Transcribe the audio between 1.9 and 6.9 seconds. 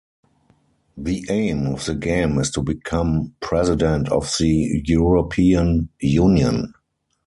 game is to become President of the European Union.